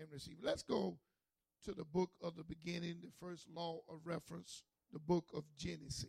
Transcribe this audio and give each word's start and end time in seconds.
and 0.00 0.10
receive. 0.10 0.38
Let's 0.42 0.62
go 0.62 0.98
to 1.64 1.72
the 1.72 1.84
book 1.84 2.10
of 2.22 2.36
the 2.36 2.44
beginning, 2.44 2.96
the 3.02 3.12
first 3.20 3.46
law 3.54 3.80
of 3.88 4.00
reference, 4.04 4.64
the 4.92 4.98
book 4.98 5.26
of 5.34 5.44
Genesis. 5.56 6.08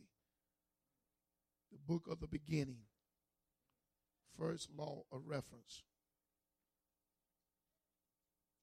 The 1.72 1.78
book 1.88 2.08
of 2.10 2.20
the 2.20 2.28
beginning, 2.28 2.80
first 4.38 4.70
law 4.78 5.04
of 5.10 5.22
reference. 5.26 5.84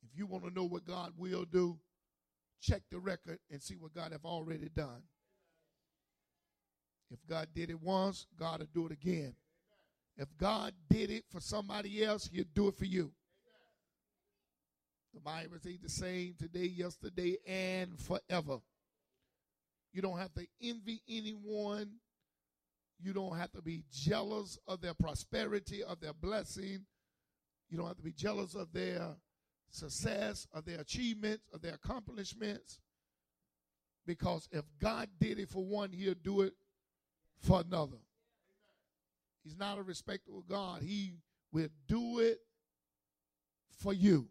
If 0.03 0.19
you 0.19 0.27
want 0.27 0.45
to 0.45 0.51
know 0.51 0.67
what 0.67 0.87
God 0.87 1.13
will 1.17 1.47
do, 1.47 1.79
check 2.61 2.83
the 2.91 2.99
record 2.99 3.39
and 3.51 3.63
see 3.63 3.77
what 3.77 3.95
God 3.95 4.13
have 4.13 4.27
already 4.27 4.69
done. 4.69 5.05
If 7.11 7.19
God 7.27 7.49
did 7.55 7.71
it 7.71 7.81
once, 7.81 8.27
God 8.39 8.61
will 8.61 8.67
do 8.75 8.87
it 8.87 8.93
again. 8.93 9.35
If 10.19 10.29
God 10.37 10.75
did 10.91 11.11
it 11.11 11.25
for 11.31 11.41
somebody 11.41 12.05
else, 12.05 12.29
he'll 12.31 12.45
do 12.55 12.69
it 12.69 12.77
for 12.77 12.85
you. 12.85 13.13
The 15.19 15.25
Bible 15.25 15.57
says 15.61 15.79
the 15.83 15.89
same 15.89 16.37
today, 16.39 16.67
yesterday, 16.67 17.39
and 17.45 17.99
forever. 17.99 18.59
You 19.93 20.01
don't 20.01 20.19
have 20.19 20.33
to 20.35 20.47
envy 20.63 21.03
anyone. 21.09 21.95
You 23.01 23.13
don't 23.13 23.37
have 23.37 23.51
to 23.53 23.63
be 23.63 23.83
jealous 23.91 24.61
of 24.69 24.81
their 24.81 24.95
prosperity, 24.95 25.83
of 25.83 25.99
their 25.99 26.13
blessing. 26.13 26.87
You 27.69 27.79
don't 27.79 27.89
have 27.89 27.97
to 27.97 28.03
be 28.05 28.13
jealous 28.13 28.55
of 28.55 28.73
their 28.73 29.17
success, 29.71 30.47
of 30.55 30.65
their 30.65 30.79
achievements, 30.79 31.49
of 31.53 31.63
their 31.63 31.75
accomplishments. 31.75 32.79
Because 34.07 34.49
if 34.53 34.65
God 34.81 35.09
did 35.19 35.41
it 35.41 35.49
for 35.49 35.65
one, 35.65 35.91
he'll 35.91 36.15
do 36.15 36.43
it 36.43 36.53
for 37.41 37.61
another. 37.61 37.99
He's 39.43 39.59
not 39.59 39.79
a 39.79 39.83
respectable 39.83 40.45
God. 40.49 40.83
He 40.83 41.17
will 41.53 41.71
do 41.89 42.21
it 42.21 42.39
for 43.81 43.93
you. 43.93 44.29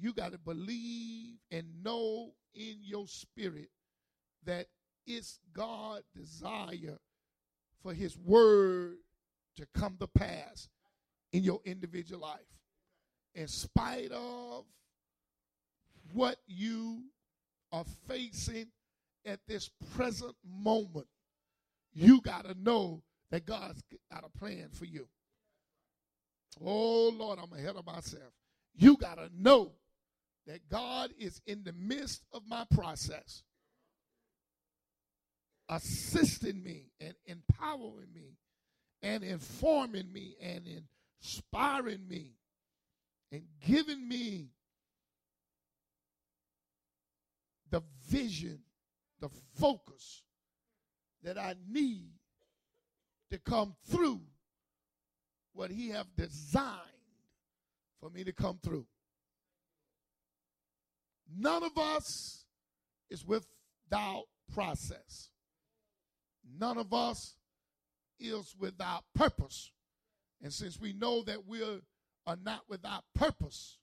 You 0.00 0.14
got 0.14 0.32
to 0.32 0.38
believe 0.38 1.36
and 1.50 1.66
know 1.84 2.32
in 2.54 2.78
your 2.80 3.06
spirit 3.06 3.68
that 4.46 4.66
it's 5.06 5.38
God's 5.52 6.06
desire 6.16 6.98
for 7.82 7.92
his 7.92 8.16
word 8.16 8.96
to 9.56 9.66
come 9.74 9.96
to 10.00 10.06
pass 10.06 10.68
in 11.32 11.42
your 11.42 11.60
individual 11.66 12.22
life. 12.22 12.40
In 13.34 13.46
spite 13.46 14.10
of 14.10 14.64
what 16.14 16.38
you 16.46 17.02
are 17.70 17.84
facing 18.08 18.68
at 19.26 19.40
this 19.46 19.68
present 19.94 20.34
moment, 20.44 21.06
you 21.92 22.22
got 22.22 22.46
to 22.46 22.54
know 22.54 23.02
that 23.30 23.44
God's 23.44 23.82
got 24.10 24.24
a 24.24 24.38
plan 24.38 24.70
for 24.72 24.86
you. 24.86 25.06
Oh, 26.64 27.10
Lord, 27.10 27.38
I'm 27.40 27.56
ahead 27.56 27.76
of 27.76 27.84
myself. 27.84 28.32
You 28.74 28.96
got 28.96 29.16
to 29.16 29.28
know 29.36 29.72
that 30.46 30.68
God 30.68 31.10
is 31.18 31.40
in 31.46 31.64
the 31.64 31.72
midst 31.72 32.24
of 32.32 32.42
my 32.48 32.64
process, 32.70 33.42
assisting 35.68 36.62
me 36.62 36.90
and 37.00 37.14
empowering 37.26 38.12
me 38.14 38.36
and 39.02 39.22
informing 39.22 40.12
me 40.12 40.34
and 40.42 40.64
inspiring 40.66 42.06
me 42.08 42.32
and 43.32 43.42
giving 43.66 44.08
me 44.08 44.48
the 47.70 47.82
vision, 48.08 48.60
the 49.20 49.28
focus 49.58 50.22
that 51.22 51.38
I 51.38 51.54
need 51.68 52.10
to 53.30 53.38
come 53.38 53.74
through 53.88 54.20
what 55.52 55.70
he 55.70 55.90
have 55.90 56.06
designed 56.16 56.78
for 58.00 58.10
me 58.10 58.24
to 58.24 58.32
come 58.32 58.58
through. 58.62 58.86
None 61.36 61.62
of 61.62 61.76
us 61.78 62.44
is 63.08 63.24
without 63.24 64.24
process. 64.52 65.30
None 66.58 66.78
of 66.78 66.92
us 66.92 67.34
is 68.18 68.54
without 68.58 69.04
purpose. 69.14 69.70
And 70.42 70.52
since 70.52 70.80
we 70.80 70.92
know 70.92 71.22
that 71.24 71.46
we 71.46 71.62
are 71.62 72.36
not 72.42 72.62
without 72.68 73.04
purpose, 73.14 73.78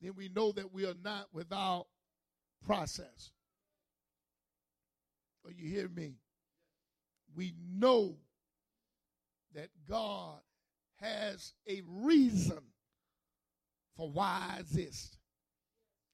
then 0.00 0.14
we 0.16 0.28
know 0.28 0.52
that 0.52 0.72
we 0.72 0.86
are 0.86 0.96
not 1.02 1.26
without 1.32 1.86
process. 2.64 3.30
Are 5.44 5.52
you 5.52 5.68
hear 5.68 5.88
me? 5.88 6.16
we 7.34 7.54
know 7.76 8.16
that 9.54 9.68
God 9.88 10.40
has 11.00 11.52
a 11.68 11.82
reason 11.86 12.60
for 13.96 14.10
why 14.10 14.54
I 14.56 14.60
exist. 14.60 15.18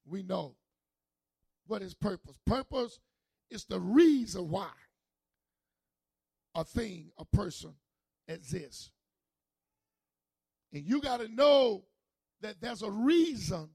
We 0.05 0.23
know 0.23 0.55
what 1.67 1.81
is 1.81 1.93
purpose. 1.93 2.37
Purpose 2.45 2.99
is 3.49 3.65
the 3.65 3.79
reason 3.79 4.49
why 4.49 4.69
a 6.55 6.63
thing, 6.63 7.11
a 7.17 7.25
person 7.25 7.73
exists. 8.27 8.91
And 10.73 10.85
you 10.85 11.01
got 11.01 11.19
to 11.19 11.27
know 11.27 11.83
that 12.41 12.61
there's 12.61 12.81
a 12.81 12.91
reason 12.91 13.69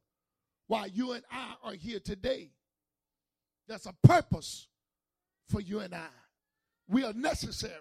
why 0.67 0.87
you 0.87 1.13
and 1.13 1.25
I 1.31 1.55
are 1.63 1.75
here 1.75 2.01
today. 2.01 2.51
There's 3.69 3.87
a 3.87 3.95
purpose 4.07 4.69
for 5.49 5.61
you 5.61 5.81
and 5.81 5.95
I. 5.95 6.09
We 6.89 7.05
are 7.05 7.13
necessary. 7.13 7.73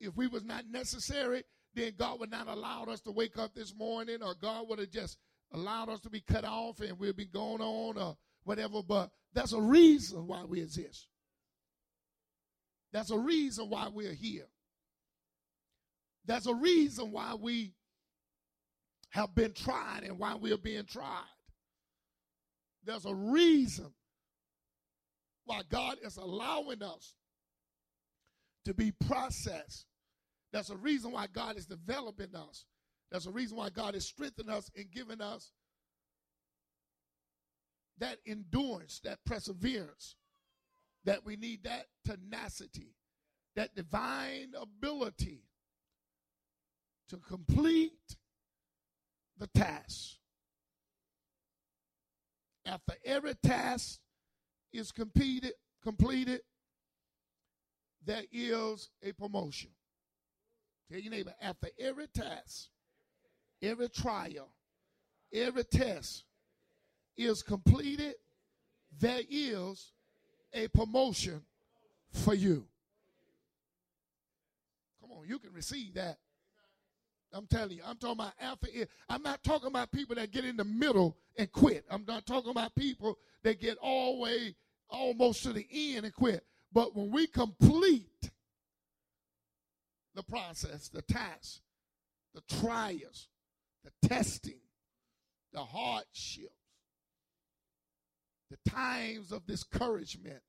If 0.00 0.16
we 0.16 0.26
was 0.26 0.44
not 0.44 0.66
necessary, 0.70 1.44
then 1.74 1.92
God 1.96 2.20
would 2.20 2.30
not 2.30 2.48
allow 2.48 2.84
us 2.84 3.00
to 3.02 3.12
wake 3.12 3.38
up 3.38 3.54
this 3.54 3.74
morning, 3.74 4.22
or 4.22 4.34
God 4.34 4.68
would 4.68 4.78
have 4.78 4.90
just 4.90 5.16
allowed 5.52 5.88
us 5.88 6.00
to 6.00 6.10
be 6.10 6.20
cut 6.20 6.44
off 6.44 6.80
and 6.80 6.98
we'd 6.98 7.16
be 7.16 7.26
going 7.26 7.60
on 7.60 7.98
or 7.98 8.16
whatever. 8.44 8.82
But 8.82 9.10
that's 9.32 9.52
a 9.52 9.60
reason 9.60 10.26
why 10.26 10.44
we 10.44 10.60
exist. 10.60 11.08
That's 12.92 13.10
a 13.10 13.18
reason 13.18 13.70
why 13.70 13.88
we're 13.92 14.12
here. 14.12 14.46
That's 16.24 16.46
a 16.46 16.54
reason 16.54 17.10
why 17.10 17.34
we 17.34 17.74
have 19.10 19.34
been 19.34 19.52
tried 19.52 20.04
and 20.04 20.18
why 20.18 20.34
we're 20.34 20.56
being 20.56 20.84
tried. 20.84 21.24
There's 22.84 23.04
a 23.04 23.14
reason 23.14 23.92
why 25.44 25.62
God 25.68 25.98
is 26.02 26.16
allowing 26.16 26.82
us 26.82 27.14
to 28.64 28.74
be 28.74 28.92
processed. 29.06 29.86
That's 30.52 30.70
a 30.70 30.76
reason 30.76 31.12
why 31.12 31.26
God 31.32 31.56
is 31.56 31.66
developing 31.66 32.34
us. 32.34 32.64
That's 33.12 33.26
a 33.26 33.30
reason 33.30 33.58
why 33.58 33.68
God 33.68 33.94
is 33.94 34.06
strengthening 34.06 34.50
us 34.50 34.70
and 34.74 34.90
giving 34.90 35.20
us 35.20 35.52
that 37.98 38.16
endurance, 38.26 39.00
that 39.04 39.18
perseverance, 39.26 40.16
that 41.04 41.24
we 41.24 41.36
need 41.36 41.64
that 41.64 41.88
tenacity, 42.06 42.96
that 43.54 43.74
divine 43.74 44.54
ability 44.58 45.42
to 47.10 47.18
complete 47.18 48.16
the 49.36 49.46
task. 49.48 50.16
After 52.64 52.94
every 53.04 53.34
task 53.34 54.00
is 54.72 54.90
completed, 54.90 55.52
completed, 55.82 56.40
there 58.04 58.22
is 58.32 58.88
a 59.02 59.12
promotion. 59.12 59.70
Tell 60.90 60.98
your 60.98 61.10
neighbor, 61.10 61.34
after 61.42 61.68
every 61.78 62.06
test, 62.06 62.70
every 63.62 63.88
trial, 63.88 64.48
every 65.32 65.64
test 65.64 66.24
is 67.16 67.42
completed, 67.42 68.14
there 68.98 69.20
is 69.30 69.92
a 70.52 70.68
promotion 70.68 71.42
for 72.10 72.34
you. 72.34 72.66
Come 75.00 75.12
on, 75.12 75.26
you 75.26 75.38
can 75.38 75.52
receive 75.52 75.94
that. 75.94 76.18
I'm 77.34 77.46
telling 77.46 77.76
you, 77.76 77.82
I'm 77.86 77.96
talking 77.96 78.20
about 78.20 78.58
it. 78.74 78.90
I'm 79.08 79.22
not 79.22 79.42
talking 79.42 79.68
about 79.68 79.90
people 79.90 80.14
that 80.16 80.32
get 80.32 80.44
in 80.44 80.56
the 80.56 80.64
middle 80.64 81.16
and 81.38 81.50
quit. 81.50 81.84
I'm 81.90 82.04
not 82.06 82.26
talking 82.26 82.50
about 82.50 82.74
people 82.74 83.16
that 83.42 83.58
get 83.58 83.78
all 83.78 84.16
the 84.16 84.22
way 84.22 84.54
almost 84.90 85.42
to 85.44 85.52
the 85.54 85.66
end 85.72 86.04
and 86.04 86.14
quit. 86.14 86.44
But 86.72 86.94
when 86.94 87.10
we 87.10 87.26
complete 87.26 88.30
the 90.14 90.22
process, 90.22 90.88
the 90.88 91.02
task, 91.02 91.60
the 92.34 92.42
trials, 92.60 93.28
the 93.84 94.08
testing, 94.08 94.60
the 95.52 95.64
hardships, 95.64 96.54
the 98.50 98.70
times 98.70 99.32
of 99.32 99.46
discouragement, 99.46 100.42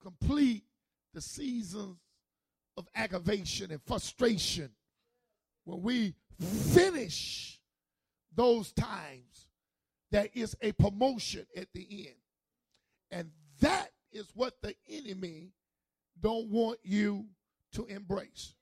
complete 0.00 0.64
the 1.14 1.20
seasons 1.20 1.98
of 2.76 2.86
aggravation 2.94 3.70
and 3.70 3.80
frustration, 3.86 4.70
when 5.64 5.82
we 5.82 6.14
finish 6.40 7.60
those 8.34 8.72
times, 8.72 9.48
there 10.10 10.28
is 10.34 10.56
a 10.60 10.72
promotion 10.72 11.46
at 11.56 11.68
the 11.74 12.06
end. 12.08 12.16
And 13.10 13.30
that 13.60 13.90
is 14.10 14.26
what 14.34 14.54
the 14.62 14.74
enemy 14.88 15.52
don't 16.20 16.48
want 16.48 16.78
you 16.82 17.26
to 17.74 17.84
embrace. 17.86 18.54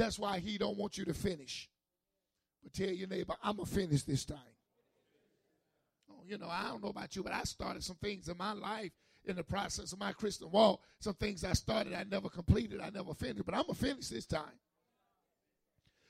That's 0.00 0.18
why 0.18 0.38
he 0.38 0.56
don't 0.56 0.78
want 0.78 0.96
you 0.96 1.04
to 1.04 1.12
finish. 1.12 1.68
But 2.62 2.72
tell 2.72 2.88
your 2.88 3.06
neighbor, 3.06 3.34
I'm 3.42 3.56
going 3.56 3.68
to 3.68 3.74
finish 3.74 4.02
this 4.02 4.24
thing. 4.24 4.38
Oh, 6.10 6.22
you 6.26 6.38
know, 6.38 6.48
I 6.48 6.68
don't 6.68 6.82
know 6.82 6.88
about 6.88 7.14
you, 7.14 7.22
but 7.22 7.34
I 7.34 7.42
started 7.42 7.84
some 7.84 7.96
things 7.96 8.26
in 8.30 8.38
my 8.38 8.54
life 8.54 8.92
in 9.26 9.36
the 9.36 9.44
process 9.44 9.92
of 9.92 10.00
my 10.00 10.12
Christian 10.12 10.50
walk. 10.50 10.80
Some 11.00 11.12
things 11.12 11.44
I 11.44 11.52
started, 11.52 11.92
I 11.92 12.04
never 12.10 12.30
completed, 12.30 12.80
I 12.80 12.88
never 12.88 13.12
finished, 13.12 13.44
but 13.44 13.54
I'm 13.54 13.64
going 13.64 13.74
to 13.74 13.80
finish 13.80 14.08
this 14.08 14.24
time. 14.24 14.58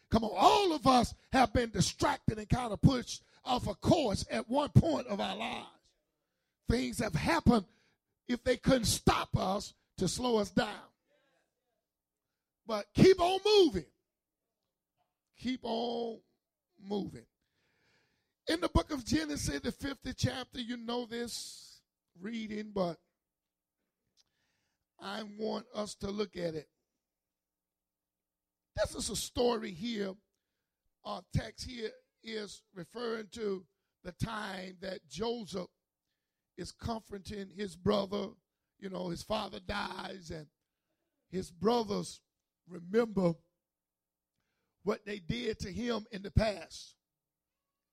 Come 0.09 0.23
on, 0.23 0.37
all 0.37 0.73
of 0.73 0.87
us 0.87 1.13
have 1.33 1.53
been 1.53 1.71
distracted 1.71 2.39
and 2.39 2.49
kind 2.49 2.73
of 2.73 2.81
pushed 2.81 3.25
off 3.45 3.67
a 3.67 3.75
course 3.75 4.25
at 4.31 4.49
one 4.49 4.69
point 4.69 5.09
of 5.09 5.21
our 5.21 5.35
lives. 5.35 5.67
Things 6.69 7.01
have 7.01 7.17
happened 7.17 7.65
if 8.29 8.45
they 8.45 8.57
couldn't 8.57 8.85
stop 8.85 9.37
us 9.37 9.75
to 9.99 10.07
slow 10.07 10.39
us 10.39 10.51
down. 10.51 10.90
But 12.71 12.87
keep 12.95 13.21
on 13.21 13.41
moving. 13.45 13.87
Keep 15.41 15.63
on 15.65 16.21
moving. 16.81 17.27
In 18.47 18.61
the 18.61 18.69
book 18.69 18.93
of 18.93 19.05
Genesis, 19.05 19.59
the 19.59 19.73
50th 19.73 20.15
chapter, 20.17 20.61
you 20.61 20.77
know 20.77 21.05
this 21.05 21.81
reading, 22.21 22.71
but 22.73 22.99
I 25.01 25.25
want 25.37 25.67
us 25.75 25.97
to 25.97 26.13
look 26.13 26.37
at 26.37 26.55
it. 26.55 26.69
This 28.77 28.95
is 28.95 29.11
a 29.11 29.17
story 29.17 29.73
here. 29.73 30.15
Our 31.05 31.23
text 31.35 31.69
here 31.69 31.91
is 32.23 32.63
referring 32.73 33.31
to 33.33 33.65
the 34.05 34.13
time 34.25 34.77
that 34.81 35.01
Joseph 35.09 35.67
is 36.57 36.71
comforting 36.71 37.49
his 37.57 37.75
brother. 37.75 38.29
You 38.79 38.91
know, 38.91 39.09
his 39.09 39.25
father 39.25 39.59
dies, 39.59 40.31
and 40.33 40.47
his 41.33 41.51
brothers 41.51 42.21
remember 42.69 43.35
what 44.83 45.05
they 45.05 45.19
did 45.19 45.59
to 45.61 45.73
him 45.73 46.07
in 46.13 46.23
the 46.23 46.31
past. 46.31 46.95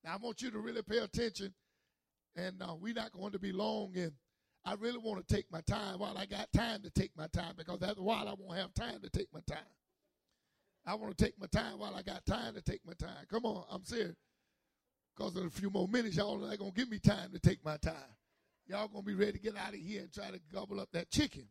Now, 0.03 0.13
I 0.13 0.17
want 0.17 0.41
you 0.41 0.51
to 0.51 0.59
really 0.59 0.81
pay 0.81 0.99
attention, 0.99 1.53
and 2.35 2.61
uh, 2.61 2.75
we're 2.79 2.93
not 2.93 3.11
going 3.11 3.33
to 3.33 3.39
be 3.39 3.51
long. 3.51 3.91
And 3.97 4.13
I 4.63 4.75
really 4.75 4.99
want 4.99 5.25
to 5.25 5.35
take 5.35 5.51
my 5.51 5.61
time 5.61 5.99
while 5.99 6.17
I 6.17 6.25
got 6.25 6.51
time 6.53 6.81
to 6.83 6.89
take 6.89 7.11
my 7.17 7.27
time, 7.27 7.53
because 7.57 7.79
that's 7.79 7.99
why 7.99 8.23
I 8.23 8.33
won't 8.37 8.57
have 8.57 8.73
time 8.73 9.01
to 9.01 9.09
take 9.09 9.27
my 9.33 9.41
time. 9.47 9.59
I 10.85 10.95
want 10.95 11.17
to 11.17 11.23
take 11.23 11.39
my 11.39 11.47
time 11.47 11.79
while 11.79 11.95
I 11.95 12.01
got 12.01 12.25
time 12.25 12.53
to 12.55 12.61
take 12.61 12.81
my 12.85 12.93
time. 12.93 13.25
Come 13.29 13.45
on, 13.45 13.65
I'm 13.69 13.83
serious. 13.83 14.15
Because 15.15 15.35
in 15.35 15.45
a 15.45 15.49
few 15.49 15.69
more 15.69 15.87
minutes, 15.87 16.15
y'all 16.15 16.41
are 16.41 16.47
not 16.49 16.59
going 16.59 16.71
to 16.71 16.77
give 16.77 16.89
me 16.89 16.99
time 16.99 17.31
to 17.33 17.39
take 17.39 17.65
my 17.65 17.75
time. 17.77 17.93
Y'all 18.67 18.87
going 18.87 19.03
to 19.03 19.07
be 19.07 19.15
ready 19.15 19.33
to 19.33 19.39
get 19.39 19.57
out 19.57 19.73
of 19.73 19.79
here 19.79 20.01
and 20.01 20.13
try 20.13 20.29
to 20.29 20.39
gobble 20.53 20.79
up 20.79 20.89
that 20.93 21.09
chicken 21.09 21.47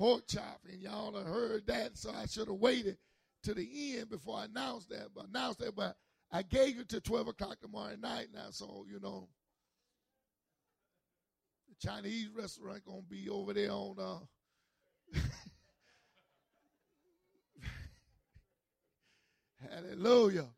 pork 0.00 0.26
chop, 0.26 0.60
and 0.72 0.80
y'all 0.80 1.14
have 1.14 1.26
heard 1.26 1.66
that, 1.66 1.98
so 1.98 2.10
I 2.10 2.24
should 2.24 2.48
have 2.48 2.56
waited 2.56 2.96
to 3.42 3.52
the 3.52 3.98
end 3.98 4.08
before 4.08 4.38
I 4.38 4.46
announced 4.46 4.88
that. 4.88 5.08
But 5.14 5.26
announced 5.28 5.58
that, 5.58 5.76
but 5.76 5.94
I 6.32 6.40
gave 6.40 6.80
it 6.80 6.88
to 6.88 7.02
12 7.02 7.28
o'clock 7.28 7.60
tomorrow 7.60 7.96
night 8.00 8.28
now, 8.32 8.46
so 8.50 8.86
you 8.90 8.98
know 8.98 9.28
the 11.68 11.74
Chinese 11.86 12.30
restaurant 12.34 12.82
gonna 12.86 13.02
be 13.10 13.28
over 13.28 13.52
there 13.52 13.72
on 13.72 13.96
uh 14.00 14.20
Hallelujah. 19.70 20.48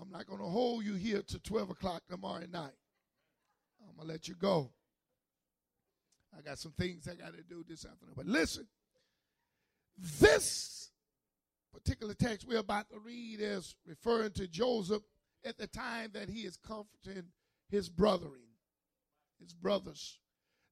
I'm 0.00 0.12
not 0.12 0.28
gonna 0.28 0.44
hold 0.44 0.84
you 0.84 0.94
here 0.94 1.22
to 1.22 1.40
12 1.40 1.70
o'clock 1.70 2.04
tomorrow 2.08 2.46
night. 2.52 2.70
I'm 3.80 3.96
gonna 3.96 4.08
let 4.08 4.28
you 4.28 4.36
go. 4.36 4.70
I 6.36 6.42
got 6.42 6.58
some 6.58 6.72
things 6.72 7.08
I 7.08 7.14
got 7.14 7.34
to 7.34 7.42
do 7.42 7.64
this 7.68 7.84
afternoon. 7.84 8.14
But 8.16 8.26
listen, 8.26 8.66
this 10.20 10.90
particular 11.72 12.14
text 12.14 12.46
we're 12.46 12.58
about 12.58 12.90
to 12.90 12.98
read 12.98 13.40
is 13.40 13.74
referring 13.86 14.32
to 14.32 14.46
Joseph 14.46 15.02
at 15.44 15.58
the 15.58 15.66
time 15.66 16.10
that 16.14 16.28
he 16.28 16.40
is 16.40 16.56
comforting 16.56 17.24
his 17.68 17.88
brothering, 17.88 18.48
his 19.40 19.52
brothers. 19.52 20.18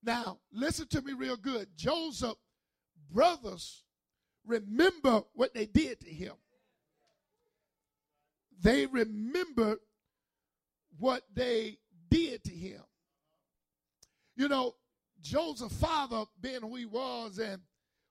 Now, 0.02 0.38
listen 0.52 0.87
to 0.88 1.02
me 1.02 1.12
real 1.12 1.37
good. 1.37 1.69
Joseph 1.76 2.37
brothers 3.11 3.84
remember 4.46 5.22
what 5.34 5.55
they 5.55 5.66
did 5.66 6.00
to 6.00 6.11
him. 6.11 6.34
They 8.61 8.87
remembered 8.87 9.78
what 10.99 11.22
they 11.34 11.78
did 12.11 12.44
to 12.44 12.52
him. 12.52 12.82
You 14.37 14.49
know, 14.49 14.75
Joseph's 15.25 15.76
father, 15.76 16.25
being 16.41 16.61
who 16.61 16.76
he 16.76 16.85
was, 16.85 17.38
and 17.38 17.62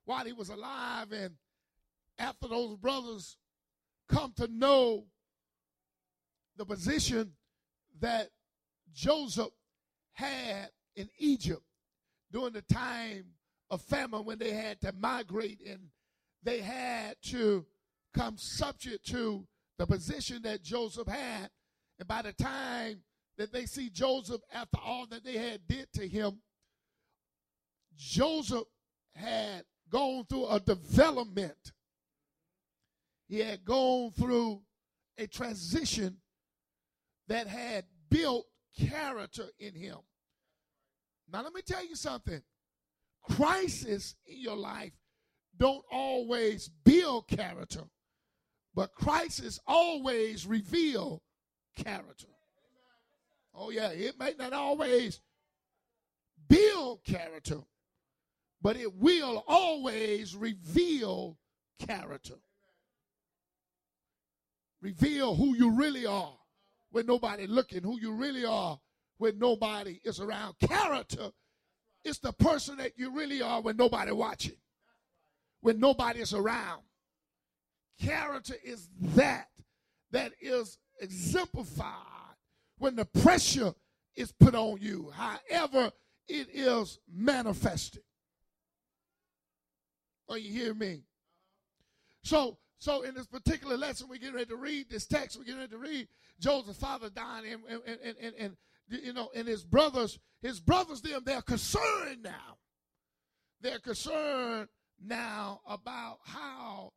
while 0.06 0.26
he 0.26 0.34
was 0.34 0.50
alive, 0.50 1.12
and 1.12 1.36
after 2.18 2.48
those 2.48 2.76
brothers 2.78 3.38
come 4.10 4.34
to 4.36 4.48
know 4.48 5.06
the 6.58 6.66
position 6.66 7.34
that 8.00 8.30
Joseph 8.94 9.54
had 10.14 10.70
in 10.96 11.10
Egypt 11.20 11.62
during 12.32 12.54
the 12.54 12.64
time 12.64 13.26
of 13.70 13.82
famine 13.82 14.26
when 14.26 14.40
they 14.40 14.52
had 14.52 14.82
to 14.82 14.92
migrate 14.94 15.62
and 15.68 15.80
they 16.44 16.60
had 16.60 17.16
to 17.24 17.66
come 18.14 18.38
subject 18.38 19.06
to 19.08 19.48
the 19.78 19.86
position 19.86 20.42
that 20.44 20.64
Joseph 20.64 21.08
had. 21.08 21.50
And 22.00 22.08
by 22.08 22.24
the 22.24 22.34
time 22.34 23.04
that 23.38 23.52
they 23.52 23.66
see 23.66 23.90
Joseph 23.90 24.42
after 24.52 24.78
all 24.84 25.06
that 25.08 25.24
they 25.24 25.38
had 25.38 25.68
did 25.68 25.88
to 25.94 26.08
him, 26.08 26.42
Joseph 27.98 28.68
had 29.16 29.64
gone 29.90 30.26
through 30.26 30.48
a 30.48 30.60
development. 30.60 31.72
He 33.28 33.40
had 33.40 33.64
gone 33.64 34.12
through 34.12 34.62
a 35.18 35.28
transition 35.28 36.18
that 37.28 37.48
had 37.48 37.86
built 38.10 38.46
character 38.78 39.46
in 39.60 39.76
him. 39.76 39.98
Now, 41.32 41.44
let 41.44 41.54
me 41.54 41.62
tell 41.62 41.86
you 41.86 41.96
something. 41.96 42.42
Crisis 43.24 44.16
in 44.26 44.40
your 44.40 44.58
life 44.58 44.94
don't 45.58 45.84
always 45.92 46.70
build 46.84 47.28
character, 47.28 47.84
but 48.76 48.94
crisis 48.94 49.60
always 49.66 50.46
reveal 50.46 51.24
character. 51.78 52.28
Oh 53.56 53.70
yeah, 53.70 53.90
it 53.90 54.20
may 54.20 54.34
not 54.38 54.52
always 54.54 55.22
build 56.50 57.04
character, 57.04 57.60
but 58.64 58.78
it 58.78 58.96
will 58.96 59.44
always 59.46 60.36
reveal 60.38 61.38
character. 61.86 62.36
Reveal 64.82 65.36
who 65.36 65.56
you 65.56 65.72
really 65.72 66.06
are 66.06 66.38
when 66.90 67.06
nobody 67.06 67.46
looking, 67.46 67.84
who 67.84 68.00
you 68.00 68.14
really 68.14 68.46
are 68.46 68.80
when 69.18 69.38
nobody 69.38 70.00
is 70.06 70.20
around. 70.22 70.56
Character 70.60 71.32
is 72.06 72.20
the 72.20 72.32
person 72.32 72.78
that 72.78 72.94
you 72.98 73.12
really 73.12 73.42
are 73.42 73.62
when 73.62 73.76
nobody 73.76 74.12
watching, 74.12 74.58
when 75.62 75.80
nobody 75.80 76.22
is 76.22 76.34
around. 76.34 76.82
Character 78.02 78.56
is 78.64 78.90
that 79.16 79.50
that 80.12 80.32
is 80.40 80.78
exemplified 81.02 82.36
when 82.78 82.96
the 82.96 83.06
pressure 83.06 83.74
is 84.16 84.32
put 84.32 84.56
on 84.56 84.78
you, 84.80 85.12
however 85.14 85.92
it 86.28 86.48
is 86.54 87.00
manifested. 87.14 88.04
You 90.38 90.52
hear 90.52 90.74
me? 90.74 91.04
So, 92.24 92.58
so 92.80 93.02
in 93.02 93.16
this 93.16 93.28
particular 93.28 93.78
lesson, 93.78 94.08
we 94.10 94.20
get 94.20 94.34
ready 94.34 94.46
to 94.48 94.56
read 94.56 94.90
this 94.90 95.06
text. 95.06 95.38
We 95.38 95.46
get 95.46 95.56
ready 95.56 95.70
to 95.70 95.78
read 95.78 96.08
Joseph's 96.40 96.80
father 96.80 97.10
dying, 97.10 97.46
and, 97.54 97.82
and, 97.88 98.00
and, 98.04 98.18
and, 98.20 98.36
and 98.38 98.58
you 98.90 99.14
know, 99.14 99.30
and 99.36 99.48
his 99.48 99.64
brothers, 99.64 100.20
his 100.42 100.60
brothers, 100.60 101.02
them, 101.02 101.22
they're 101.26 101.42
concerned 101.42 102.24
now. 102.24 102.58
They're 103.62 103.80
concerned 103.80 104.68
now 105.02 105.62
about 105.68 106.20
how 106.24 106.92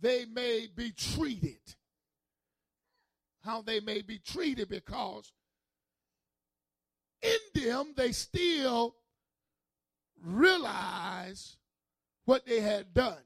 they 0.00 0.24
may 0.24 0.68
be 0.74 0.92
treated. 0.92 1.60
How 3.44 3.62
they 3.62 3.80
may 3.80 4.02
be 4.02 4.18
treated 4.18 4.68
because 4.68 5.32
in 7.22 7.62
them 7.62 7.92
they 7.96 8.12
still 8.12 8.96
realize 10.22 11.56
what 12.26 12.44
they 12.44 12.60
had 12.60 12.92
done. 12.92 13.18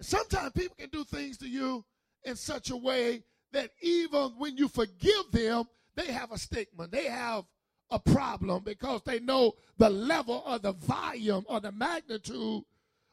Sometimes 0.00 0.52
people 0.52 0.76
can 0.78 0.88
do 0.88 1.04
things 1.04 1.36
to 1.38 1.48
you 1.48 1.84
in 2.24 2.34
such 2.36 2.70
a 2.70 2.76
way 2.76 3.22
that 3.52 3.70
even 3.82 4.32
when 4.38 4.56
you 4.56 4.68
forgive 4.68 5.30
them, 5.30 5.64
they 5.94 6.06
have 6.06 6.32
a 6.32 6.38
stigma. 6.38 6.86
They 6.88 7.04
have 7.04 7.44
a 7.90 7.98
problem 7.98 8.62
because 8.64 9.02
they 9.04 9.20
know 9.20 9.52
the 9.76 9.90
level 9.90 10.42
or 10.46 10.58
the 10.58 10.72
volume 10.72 11.44
or 11.48 11.60
the 11.60 11.72
magnitude 11.72 12.62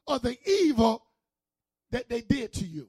of 0.08 0.22
the 0.22 0.38
evil 0.50 1.04
that 1.92 2.08
they 2.08 2.22
did 2.22 2.54
to 2.54 2.66
you. 2.66 2.88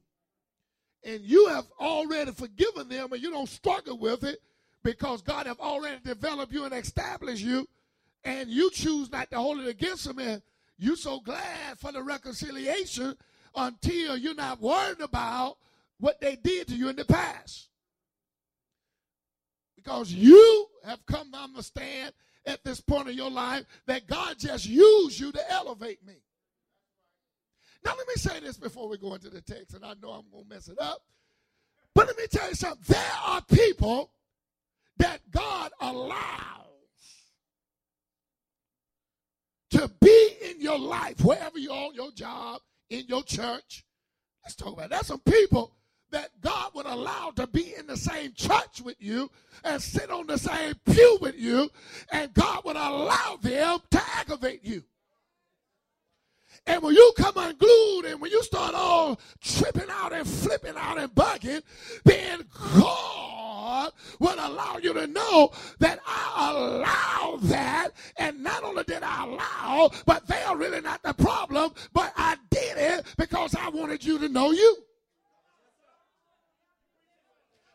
And 1.02 1.20
you 1.22 1.48
have 1.48 1.66
already 1.80 2.30
forgiven 2.32 2.88
them 2.88 3.12
and 3.12 3.22
you 3.22 3.30
don't 3.30 3.48
struggle 3.48 3.98
with 3.98 4.22
it 4.22 4.40
because 4.84 5.22
God 5.22 5.46
have 5.46 5.58
already 5.58 5.98
developed 6.04 6.52
you 6.52 6.64
and 6.64 6.74
established 6.74 7.42
you 7.42 7.66
and 8.24 8.48
you 8.48 8.70
choose 8.70 9.10
not 9.10 9.30
to 9.30 9.38
hold 9.38 9.60
it 9.60 9.68
against 9.68 10.04
them 10.04 10.18
and 10.18 10.42
you're 10.80 10.96
so 10.96 11.20
glad 11.20 11.78
for 11.78 11.92
the 11.92 12.02
reconciliation 12.02 13.14
until 13.54 14.16
you're 14.16 14.34
not 14.34 14.60
worried 14.60 15.00
about 15.00 15.58
what 15.98 16.20
they 16.20 16.36
did 16.36 16.68
to 16.68 16.74
you 16.74 16.88
in 16.88 16.96
the 16.96 17.04
past. 17.04 17.68
Because 19.76 20.12
you 20.12 20.66
have 20.84 21.04
come 21.04 21.30
to 21.32 21.38
understand 21.38 22.12
at 22.46 22.64
this 22.64 22.80
point 22.80 23.08
of 23.08 23.14
your 23.14 23.30
life 23.30 23.64
that 23.86 24.06
God 24.06 24.38
just 24.38 24.66
used 24.66 25.20
you 25.20 25.30
to 25.32 25.52
elevate 25.52 26.04
me. 26.06 26.14
Now, 27.84 27.92
let 27.96 28.08
me 28.08 28.14
say 28.16 28.40
this 28.40 28.56
before 28.56 28.88
we 28.88 28.96
go 28.96 29.14
into 29.14 29.28
the 29.28 29.42
text, 29.42 29.74
and 29.74 29.84
I 29.84 29.94
know 30.02 30.10
I'm 30.10 30.30
going 30.30 30.44
to 30.44 30.48
mess 30.48 30.68
it 30.68 30.80
up. 30.80 31.02
But 31.94 32.06
let 32.06 32.16
me 32.16 32.24
tell 32.30 32.48
you 32.48 32.54
something. 32.54 32.84
There 32.86 33.12
are 33.26 33.42
people 33.42 34.12
that 34.98 35.20
God 35.30 35.72
allows 35.80 36.14
to 39.70 39.90
be 40.00 40.29
in 40.50 40.60
your 40.60 40.78
life, 40.78 41.24
wherever 41.24 41.58
you're 41.58 41.72
on 41.72 41.94
your 41.94 42.10
job, 42.12 42.60
in 42.90 43.06
your 43.06 43.22
church. 43.22 43.84
Let's 44.44 44.56
talk 44.56 44.72
about 44.74 44.86
it. 44.86 44.90
There's 44.90 45.06
some 45.06 45.20
people 45.20 45.74
that 46.10 46.30
God 46.40 46.72
would 46.74 46.86
allow 46.86 47.30
to 47.36 47.46
be 47.46 47.74
in 47.76 47.86
the 47.86 47.96
same 47.96 48.32
church 48.34 48.80
with 48.82 48.96
you 48.98 49.30
and 49.64 49.80
sit 49.80 50.10
on 50.10 50.26
the 50.26 50.38
same 50.38 50.74
pew 50.90 51.18
with 51.20 51.36
you, 51.36 51.70
and 52.10 52.34
God 52.34 52.64
would 52.64 52.76
allow 52.76 53.38
them 53.40 53.78
to 53.90 54.02
aggravate 54.16 54.64
you. 54.64 54.82
And 56.66 56.82
when 56.82 56.94
you 56.94 57.12
come 57.16 57.36
unglued 57.36 58.04
and 58.04 58.20
when 58.20 58.30
you 58.30 58.42
start 58.42 58.74
all 58.74 59.18
tripping 59.40 59.88
out 59.90 60.12
and 60.12 60.26
flipping 60.26 60.74
out 60.76 60.98
and 60.98 61.12
bugging, 61.14 61.62
then 62.04 62.44
God 62.80 63.92
will 64.18 64.36
allow 64.38 64.78
you 64.78 64.92
to 64.94 65.06
know 65.06 65.50
that 65.78 66.00
I 66.06 66.50
allow 66.50 67.38
that. 67.42 67.90
And 68.16 68.42
not 68.42 68.62
only 68.62 68.84
did 68.84 69.02
I 69.02 69.24
allow, 69.24 69.90
but 70.06 70.26
they 70.26 70.42
are 70.42 70.56
really 70.56 70.80
not 70.80 71.02
the 71.02 71.14
problem, 71.14 71.72
but 71.92 72.12
I 72.16 72.36
did 72.50 72.76
it 72.76 73.06
because 73.16 73.54
I 73.54 73.68
wanted 73.70 74.04
you 74.04 74.18
to 74.18 74.28
know 74.28 74.52
you. 74.52 74.76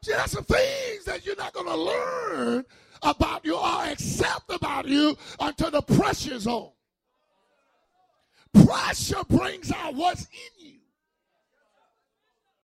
See, 0.04 0.12
that's 0.12 0.34
some 0.34 0.44
things 0.44 1.06
that 1.06 1.26
you're 1.26 1.36
not 1.36 1.54
going 1.54 1.66
to 1.66 1.76
learn 1.76 2.66
about 3.02 3.44
you 3.44 3.56
or 3.56 3.86
accept 3.86 4.52
about 4.52 4.88
you 4.88 5.18
until 5.40 5.72
the 5.72 5.82
pressure's 5.82 6.46
on. 6.46 6.75
Pressure 8.64 9.24
brings 9.28 9.72
out 9.72 9.96
what's 9.96 10.22
in 10.22 10.55